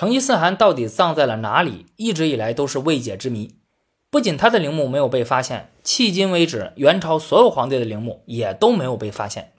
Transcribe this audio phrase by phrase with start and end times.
[0.00, 3.56] 成吉思汗到底葬在了哪里，一直以来都是未解之谜。
[4.10, 9.52] 不仅他的陵墓没有被发现，迄今为止，元朝所有皇帝的陵墓也都没有被发现。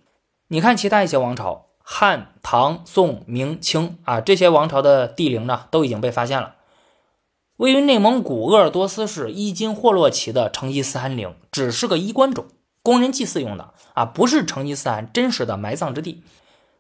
[0.48, 6.56] 你看其他一些王朝，汉、唐、宋、明、清啊，这些王朝的帝陵呢，都已经被发现了。
[7.58, 12.48] 位于内蒙古鄂尔多斯市伊金霍洛旗的成吉思汗陵，只是个衣冠冢，
[12.82, 16.24] 供人祭祀用的啊，不是成吉思汗真实的埋葬之地。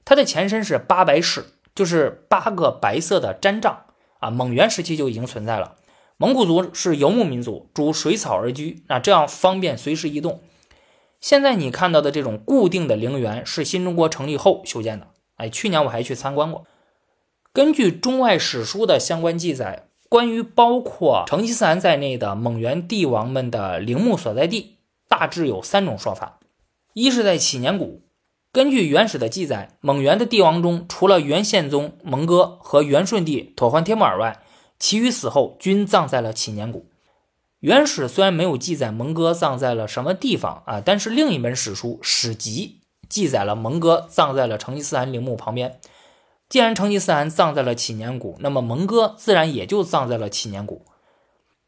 [0.04, 1.46] 它的前身是八白室，
[1.82, 3.86] 就是八个白色的毡帐
[4.20, 5.78] 啊，蒙元时期就已经存在了。
[6.18, 10.44] 蒙古族是游牧民族，逐水草而居，啊，这样方便随时移动。
[11.20, 15.08] 现在你看到的这种固定的陵园是新中国成立后修建的。
[15.38, 16.68] 哎，去年我还去参观过。
[17.52, 19.88] 根据中外史书的相关记载。
[20.08, 24.76] 关于包括成吉思汗在内的蒙元帝王们的陵墓所在地，
[25.08, 26.38] 大致有三种说法：
[26.94, 28.02] 一是在祈年谷。
[28.54, 34.44] 根据原始的记载，蒙元的帝王中，除了元宪宗蒙哥和元顺帝妥欢帖木儿外，
[34.78, 36.88] 其余死后均葬在了祈年谷。
[37.62, 45.80] 原始虽然没有记载蒙哥葬在了什么地方啊，但是另一本史书《史籍》记载了蒙哥葬在了成吉思汗陵墓旁边。
[46.50, 50.86] 既然成吉思汗葬在了祈年谷，那么蒙哥自然也就葬在了祈年谷。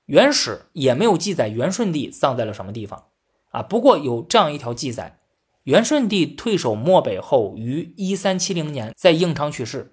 [0.08, 3.06] 元史也没有记载元顺帝葬在了什么地方
[3.52, 3.64] 啊。
[3.64, 5.20] 不过有这样一条记载：
[5.64, 9.92] 元顺帝退守漠北后，于一三七零年在应昌去世。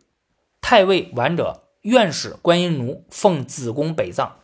[0.60, 4.36] 太尉完者、院使观音奴奉子宫北葬。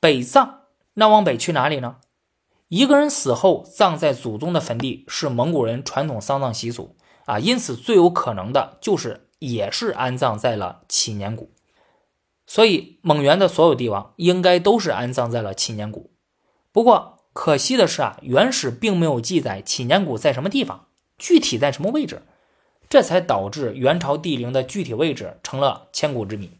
[0.00, 0.60] 北葬，
[0.94, 1.96] 那往北去哪里呢？
[2.68, 6.96] 一个人死后葬在祖宗的坟地，是蒙古人传统丧葬习俗
[7.26, 7.38] 啊。
[7.38, 9.28] 因此，最有可能的就是。
[9.42, 11.50] 也是安葬在了祈年谷，
[12.46, 16.12] 所以蒙元的所有帝王应该都是安葬在了祈年谷。
[16.70, 20.86] 不过可惜的是啊，元史并没有记载祈年谷在什么地方，
[21.18, 22.22] 具体在什么位置，
[22.88, 26.50] 这才导致元朝帝陵的具体位置成了千古之谜。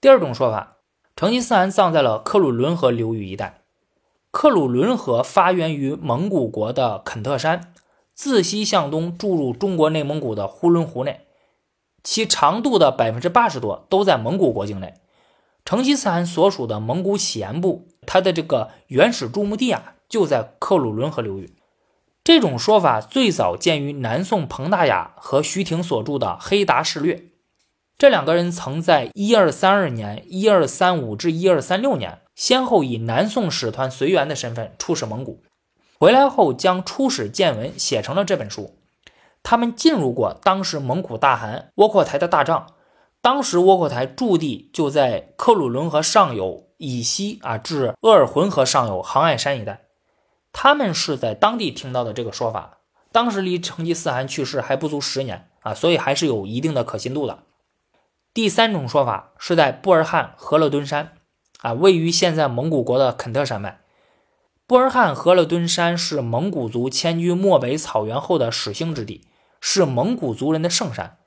[0.00, 0.78] 第二种说法，
[1.14, 3.62] 成吉思汗葬在了克鲁伦河流域一带。
[4.32, 7.72] 克鲁伦河发源于蒙古国的肯特山，
[8.12, 11.26] 自西向东注入中国内蒙古的呼伦湖内。
[12.02, 14.94] 其长度的百分之八十多都在蒙古国境内。
[15.64, 21.54] 成吉思汗所属的蒙古乞颜部，他的这个原始驻墓地啊，就在克鲁伦河流域。
[22.24, 27.14] 这种说法最早见于南宋彭大雅和徐廷所著的《黑达事略》。
[27.98, 35.42] 这两个人曾在一二三二年、一二三五至一二三六年，先后以南宋使团随员的身份出使蒙古，
[35.98, 38.76] 回来后将出使见闻写成了这本书。
[39.42, 42.66] 他们进入过当时蒙古大汗窝阔台的大帐，
[43.26, 49.86] 当时窝阔台驻地就在克鲁伦河上游以西啊，至鄂尔浑河上游杭爱山一带。
[50.52, 52.78] 他们是在当地听到的这个说法，
[53.10, 57.40] 当时离成吉思汗去世还不足十年啊，所以还是有一定的可信度的。
[58.32, 61.14] 第三种说法是在布尔汉河勒敦山
[61.62, 63.80] 啊，位于现在蒙古国的肯特山脉。
[64.68, 69.26] 布尔汉河勒敦山是蒙古族迁居漠北草原后的始兴之地。
[69.60, 71.18] 是蒙古族人的圣山，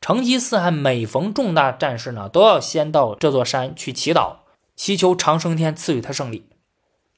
[0.00, 4.36] 成吉思汗每逢重大战事呢，都要先到这座山去祈祷，
[4.76, 6.46] 祈求长生天赐予他胜利。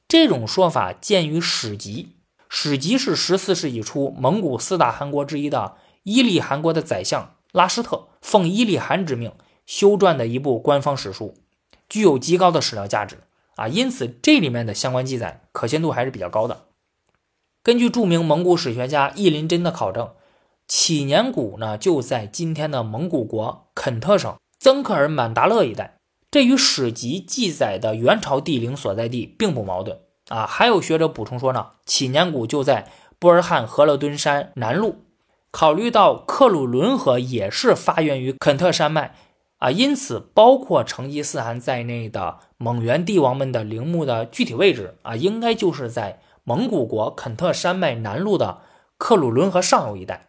[0.06, 2.04] 这种说法见于《史籍》，
[2.48, 5.74] 《史籍》是十四世纪初蒙古四大汗国之一的
[6.04, 9.32] 伊利汗国的宰相拉施特奉伊利汗之命
[9.66, 11.34] 修撰的一部官方史书，
[11.90, 13.18] 具有极高的史料价值
[13.56, 16.64] 啊，因此这里面的相关记载可信度还是比较高的。
[17.62, 20.12] 根据著名蒙古史学家易林真的考证。
[20.68, 25.96] 祈年谷呢，就在今天的蒙古国肯特省曾克尔满达勒一带，
[26.30, 29.98] 这与史籍记载的元朝帝陵所在地并不矛盾
[30.28, 30.46] 啊。
[30.46, 32.86] 还有学者补充说呢，祈年谷就在
[33.18, 34.96] 布尔汉河勒敦山南麓。
[35.50, 39.14] 考虑到克鲁伦河也是发源于肯特山脉
[39.56, 48.58] 啊，因此包括成吉思汗在内的蒙元帝王们的陵墓的具体位置啊，应该就是在蒙古国肯特山脉南麓的
[48.98, 50.27] 克鲁伦河上游一带。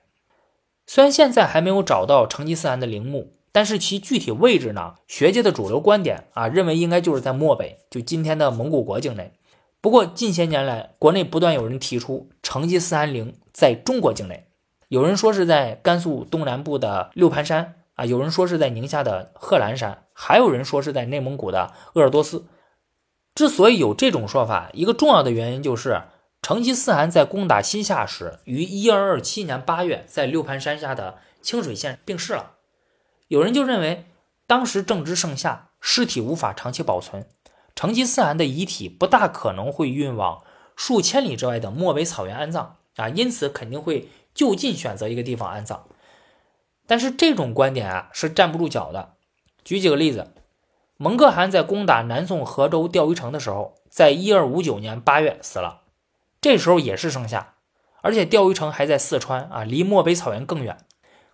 [0.92, 4.96] 虽然现在还没有找到成吉思汗的陵墓，但是其具体位置呢？
[5.08, 9.34] 学界的主流观点啊，认为应该就是在漠北，就今天的蒙古国境内。
[9.82, 14.48] 不过近些年来，国内不断有人提出成吉思汗陵在中国境内，
[14.88, 22.48] 有人说是在甘肃东南部的六盘山啊，有人说是在宁夏的贺兰山，还有人说是在内蒙古的鄂尔多斯。
[23.36, 26.02] 之所以有这种说法，一个重要的原因就是。
[26.42, 32.54] 成吉思汗在攻打西夏时，于一二二七年八月在六盘山下的清水县病逝了。
[33.28, 34.06] 有人就认为，
[34.48, 37.28] 当时正值盛夏，尸体无法长期保存，
[37.76, 40.42] 成吉思汗的遗体不大可能会运往
[40.76, 45.86] 数千里之外的漠北草原安葬啊，因此肯定会就近选择一个地方安葬。
[46.88, 49.14] 但是这种观点啊是站不住脚的。
[49.64, 50.32] 举几个例子，
[50.98, 55.82] 蒙可汗在攻打南宋河州钓鱼城的时候，在一二五九年八月死了，
[56.42, 57.56] 这时候也是盛夏，
[58.02, 60.78] 而且钓鱼城还在四川啊，离漠北草原更远。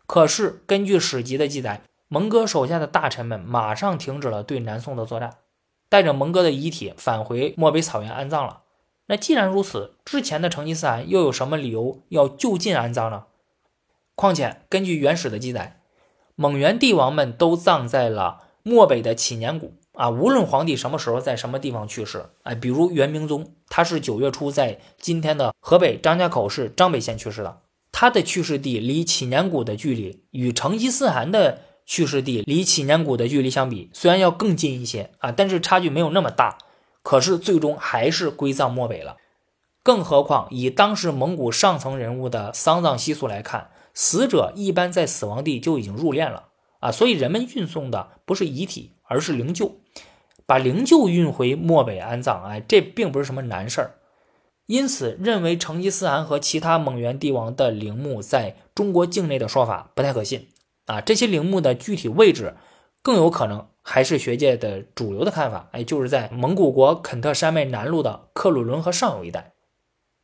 [0.08, 5.38] 可是根据史籍的记载，蒙哥手下的大臣们马上停止了对南宋的作战，
[5.90, 8.62] 带着蒙哥的遗体返回漠北草原安葬了。
[9.08, 13.26] 那既然如此，之前的成吉思汗又有什么理由要就近安葬呢？
[14.16, 15.82] 况且根据原始的记载，
[16.36, 20.10] 蒙元帝王们都葬在了漠北的祈年谷啊。
[20.10, 27.62] 无论皇帝什么时候在什么地方去世，哎，比如元明宗，他是九月初在今天的河北张家口市张北县去世的，
[27.92, 36.58] 他的去世地离祈年谷的距离与成吉思汗的去世地离祈年谷的距离相比，虽然要更近一些啊，但是差距没有那么大。
[37.04, 39.18] 可是最终还是归葬漠北了，
[39.84, 46.46] 更何况以当时蒙古上层人物的丧葬习俗来看，死者一般在死亡地就已经入殓了
[46.80, 49.72] 啊，所以人们运送的不是遗体，而是灵柩，
[50.46, 53.96] 把灵柩运回漠北安葬，哎，这并不是什么难事儿。
[54.66, 60.48] 因此，认为成吉思汗和其他蒙元帝王的陵墓在中国境内的说法不太可信
[60.86, 62.56] 啊，这些陵墓的具体位置
[63.02, 63.68] 更有可能。
[63.88, 69.54] 还是学界的主流的看法，哎，就是在蒙古国肯特山脉南麓的克鲁伦河上游一带。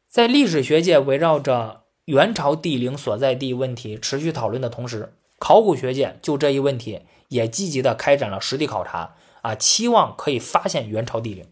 [0.09, 7.01] 在历史学界围绕着元朝帝陵所在地问题持续讨论的同时，考古学界就这一问题
[7.31, 11.47] 也积极的开展了实地考察，啊，期望可以发现元朝帝陵。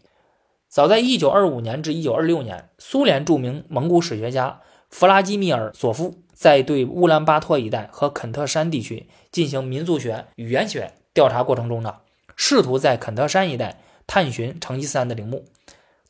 [0.68, 4.60] 早在1925年至1926年，苏联著名蒙古史学家
[4.90, 10.92] 弗拉基米尔·索夫在对乌兰巴托一带和肯特山地区进行民族学、语言学。
[11.14, 11.96] 调查过程中呢，
[12.36, 15.46] 试图在肯特山一带探寻成吉思汗的陵墓。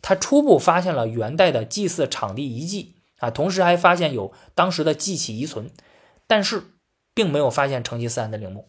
[0.02, 5.70] 他初步发现了元代的祭祀场地遗迹啊，同时还发现有当时的祭器遗存，
[6.26, 6.64] 但是
[7.14, 8.68] 并没有发现成吉思汗的陵墓。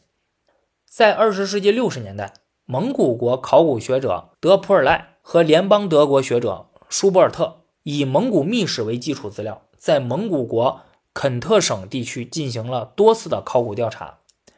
[0.93, 2.33] 在二十世纪六十年代，
[2.65, 10.81] 蒙古国考古学者德普尔赖和联邦德国学者舒伯尔特以蒙古秘史为基础资料，在蒙古国
[11.13, 14.17] 肯特省地区进行了多次的考古调查。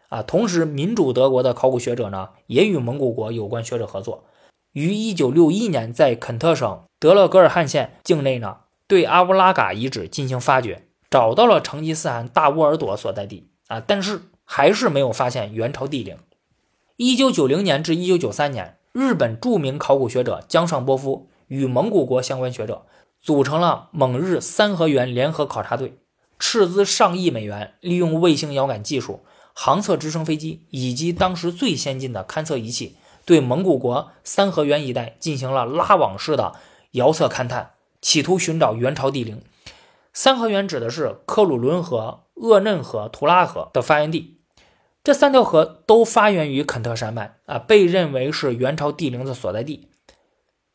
[0.09, 4.23] 啊，同时，民主德国的考古学者呢，也与蒙古国有关学者合作，
[4.71, 8.57] 于1961年在肯特省德勒格尔汗县境内呢，
[8.87, 14.23] 对阿乌拉嘎遗址进行发掘，找到了成吉思汗大乌尔朵所在地啊，但是
[14.55, 16.15] 还是没有发现元朝帝陵。
[16.97, 22.85] 1990年至1993年，日本著名考古学者江上波夫与蒙古国相关学者
[23.19, 25.97] 组成了蒙日三合元联合考察队，
[26.37, 29.21] 斥资上亿美元，利用卫星遥感技术。
[29.55, 32.95] 航测直升飞机以及当时最先进的勘测仪器，
[33.25, 36.53] 对蒙古国三河源一带进行了拉网式的
[36.91, 37.71] 遥测勘探，
[38.01, 39.41] 企图寻找元朝帝陵。
[40.13, 44.37] 三河源指的是克鲁伦河、鄂嫩河、图拉河的发源地，
[45.03, 49.89] 这三条河都发源于肯特山脉啊，被认为是元朝帝陵的所在地。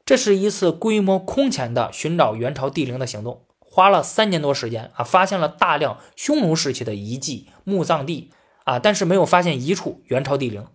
[0.04, 8.30] 这是一次规模空前的寻找元朝帝陵的行动，花了三年多时间啊，发现了大量匈奴时期的遗迹、墓葬地。
[8.64, 10.66] 啊，但是没有发现一处元朝帝陵。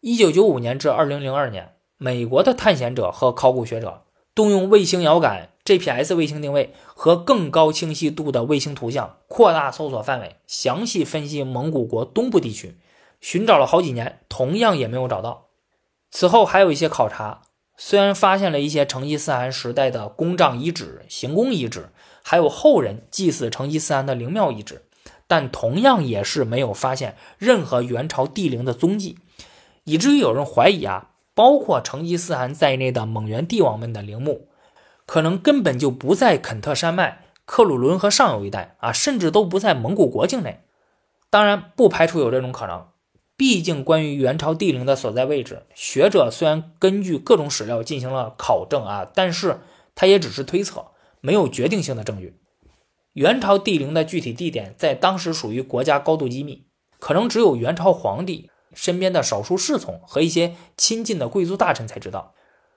[0.00, 12.76] 一九九五年至二零零二年，美国的探险者和考古学者动用卫星遥感、GPS 卫星定位和更高清晰度的卫星图像，扩大搜索范围，详细分析蒙古国东部地区，
[13.20, 15.46] 寻找了好几年，同样也没有找到。
[16.10, 17.42] 此后还有一些考察，
[17.76, 21.88] 虽然发现了一些成吉思汗时代的宫帐遗址、行宫遗址，
[22.22, 24.82] 还有后人祭祀成吉思汗的陵庙遗址。
[25.26, 29.16] 但同样也是没有发现任何元朝帝陵的踪迹，
[29.84, 34.48] 以至于有人怀疑啊，包括成吉思汗在内的蒙元帝王们的陵墓，
[35.06, 40.60] 可能根本就不在肯特山脉、克鲁伦河上游一带啊，甚至都不在蒙古国境内。
[41.30, 42.86] 当然，不排除有这种可能，
[43.36, 49.60] 毕竟关于元朝帝陵的所在位置，学者虽然根据各种史料进行了考证啊，但是
[49.94, 50.86] 他也只是推测，
[51.20, 52.38] 没有决定性的证据。
[53.12, 56.66] 元朝帝陵的具体地点在当时属于国家高度机密，
[56.98, 62.34] 可能只有元朝皇帝身边的少数侍从和一些亲近的贵族大臣才知道。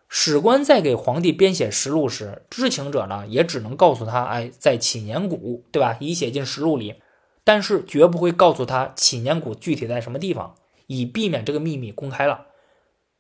[0.09, 6.95] 史官在给皇帝编写实录时，知情者呢也只能告诉他：“哎，在祈年谷，对吧？”已写进实录里，
[7.43, 10.55] 但是绝不会告诉他祈年谷具体在什么地方，
[10.87, 12.47] 以避免这个秘密公开了。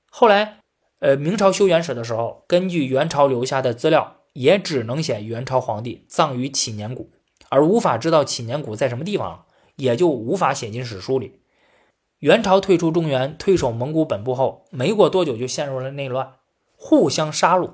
[0.09, 0.59] 后来，
[0.99, 4.15] 呃，明朝修元史的时候，根据元朝留下的资料。
[4.37, 7.09] 也只能写元朝皇帝葬于祈年谷，
[7.49, 9.45] 而无法知道祈年谷在什么地方，
[9.77, 11.39] 也就无法写进史书里。
[12.19, 16.33] 元朝退出中原，退守蒙古本部后，没过多久就陷入了内乱，
[16.79, 17.71] 互相杀戮，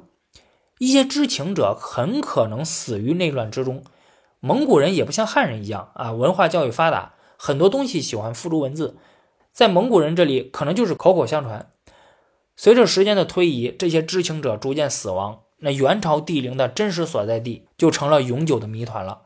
[0.80, 3.84] 一些知情者很可能死于内乱之中。
[4.40, 8.98] 蒙古人也不像汉人一样啊，文化教育发达，很多东西喜欢付诸文字，
[9.52, 11.70] 在蒙古人这里可能就是口口相传。
[12.56, 19.24] 随着时间的推移，这些知情者逐渐死亡，那元朝帝陵的真实所在地就成了永久的谜团了。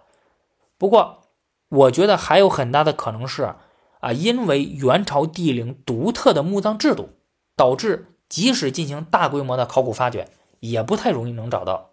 [0.77, 1.24] 不过，
[1.69, 3.55] 我觉得还有很大的可能是
[4.00, 7.10] 啊，因为元朝帝陵独特的墓葬制度，
[7.55, 10.29] 导致即使进行大规模的考古发掘，
[10.60, 11.91] 也不太容易能找到。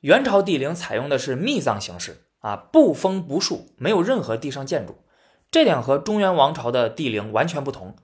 [0.00, 5.04] 元朝帝陵采用的是密葬形式啊，不封不树，没有任何地上建筑，
[5.50, 7.96] 这点和中原王朝的帝陵完全不同。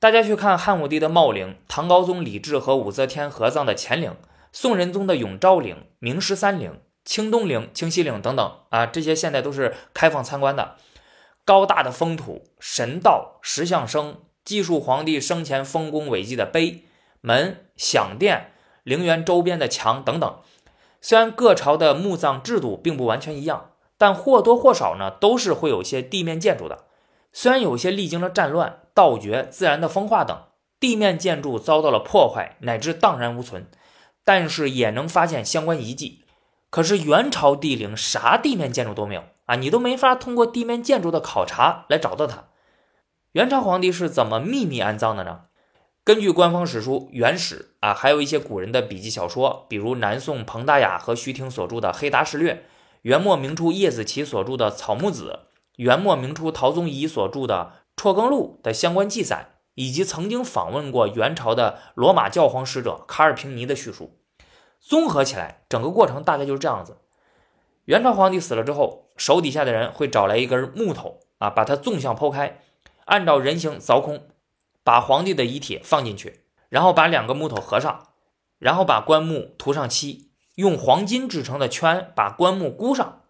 [0.00, 4.16] 大家去看汉武帝的茂陵、唐高宗李治和武则天合葬的乾陵、
[4.50, 10.76] 宋仁宗的永昭陵、明十三陵、清东陵、清西陵等等啊，这些现在都是开放参观的。
[11.44, 16.84] 高大的封土、神道、石像生，记述皇帝生前丰功伟绩的碑、
[17.20, 20.38] 门、享殿、陵园周边的墙等等。
[21.00, 26.84] 虽然各朝的墓葬制度并不完全一样，但或多或少呢都是会有些地面建筑的。
[27.32, 30.36] 虽然有些历经了战乱、盗掘、自然的风化等，
[30.78, 33.66] 地面建筑遭到了破坏乃至荡然无存，
[34.24, 36.24] 但是也能发现相关遗迹。
[36.70, 42.44] 可是元朝帝陵啥地面建筑都没有啊，你都没法通过地面建筑的考察来找到它。
[43.32, 45.44] 元朝皇帝是怎么秘密安葬的呢？
[46.04, 52.54] 根据官方史书《元史》啊，还有一些古人的笔记小说，比如南宋彭大雅和徐廷所著的《黑达事略》，
[53.00, 55.40] 元末明初叶子奇所著的《草木子》，
[55.76, 64.18] 元末明初陶宗仪所著的《辍耕录》的相关记载，以及曾经访问过元朝的罗马教皇使者卡尔平尼的叙述，
[64.78, 66.98] 综合起来，整个过程大概就是这样子：
[67.86, 72.60] 元朝皇帝死了之后，手底下的人会找来一根木头啊，把它纵向剖开，
[73.12, 74.28] 按照人形凿空。
[74.84, 78.08] 把皇帝的遗体放进去，然后把两个木头合上，
[78.58, 83.22] 然后把棺木涂上漆，用黄金制成的圈把棺木箍上，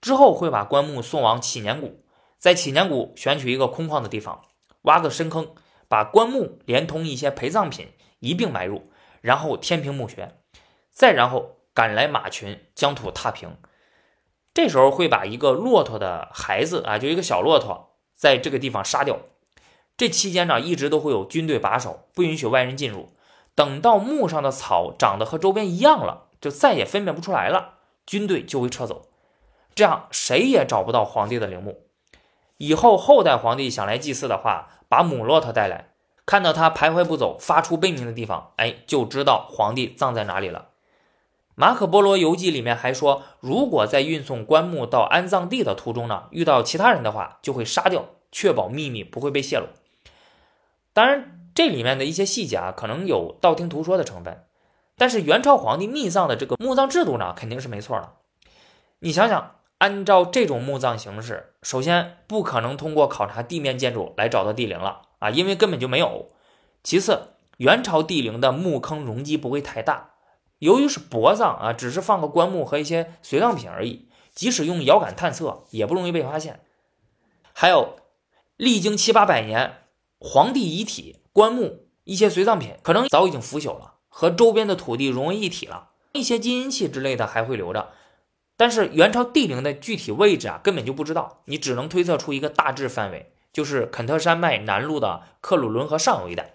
[0.00, 2.02] 之后会把棺木送往祈年谷，
[2.38, 4.42] 在祈年谷选取一个空旷的地方，
[4.82, 5.54] 挖个深坑，
[5.86, 8.90] 把棺木连同一些陪葬品一并埋入，
[9.20, 10.34] 然后填平墓穴，
[10.90, 13.56] 再然后赶来马群将土踏平。
[14.52, 19.18] 这时候会把一个骆驼的孩子啊，就一个小骆驼，在这个地方杀掉。
[19.96, 23.10] 这期间呢，一直都会有军队把守，不允许外人进入。
[23.54, 29.06] 等到墓上的草长得和周边一样了，就再也分辨不出来了，军队就会撤走。
[29.74, 31.82] 这样谁也找不到皇帝的陵墓。
[32.58, 35.90] 以后后代皇帝想来祭祀的话，把母骆驼带来，
[36.24, 40.68] 看到它徘徊不走、发出悲鸣的地方，哎，就知道皇帝葬在哪里了。
[41.58, 49.66] 马可波罗游记里面还说，如果在运送棺木到安葬地的途中呢，遇到其他人的话，就会杀掉，确保秘密不会被泄露。
[50.92, 54.44] 当然，这里面的一些细节啊，可能有道听途说的成分，
[54.98, 58.12] 但是元朝皇帝秘葬的这个墓葬制度呢，肯定是没错的。
[58.98, 66.28] 你想想，按照这种墓葬形式，首先不可能通过考察地面建筑来找到帝陵了啊，因为根本就没有。
[66.82, 70.10] 其次，元朝帝陵的墓坑容积不会太大，
[70.58, 76.60] 由于是薄葬啊，只是放个棺木和一些随葬品而已，即使用遥感探测，也不容易被发现。
[77.52, 77.96] 还有，
[78.56, 79.82] 历经七八百年。
[80.18, 85.90] 皇帝遗体、棺木、一些随葬品可能早已经腐朽了，和周边的土地融为一体了。
[86.12, 87.90] 一些金银器之类的还会留着，
[88.56, 91.42] 但是元朝帝陵的具体位置啊，根本就不知道。
[91.44, 96.54] 你只能推测出一个大致范围，就是肯特山脉南麓的克鲁伦河上游一带。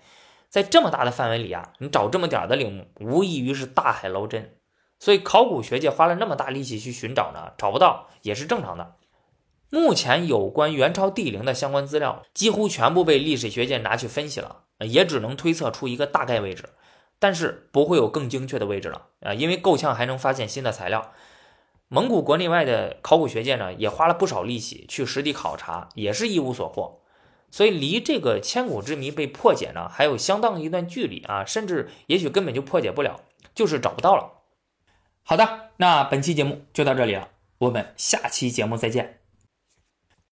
[0.51, 4.58] 在这么大的范围里啊，你找这么点儿的陵墓，无异于是大海捞针。
[5.00, 8.96] 所以考古学界花了那么大力气去寻找呢，找不到也是正常的。
[9.70, 16.65] 目前有关元朝帝陵的相关资料几乎全部被历史学界拿去分析了，也只能推测出一个大概位置，
[17.17, 19.34] 但是不会有更精确的位置了啊！
[19.34, 21.13] 因为够呛还能发现新的材料。
[21.88, 27.00] 蒙古国内外的考古学界呢，也花了不少力气去实地考察，也是一无所获。
[27.51, 33.20] 所以离这个千古之谜被破解呢，还有相当一段距离啊，甚至也许根本就破解不了，
[33.53, 34.41] 就是找不到了。
[35.24, 37.27] 好的，那本期节目就到这里了，
[37.60, 39.21] 我们下期节目再见。